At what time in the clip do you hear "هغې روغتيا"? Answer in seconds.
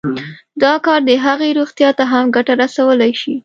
1.25-1.89